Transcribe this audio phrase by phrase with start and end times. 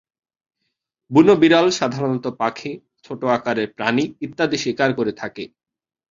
[1.11, 2.71] বুনো বিড়াল সাধারণত পাখি,
[3.05, 5.43] ছোট আকারের প্রাণী ইত্যাদি শিকার করে থাকে।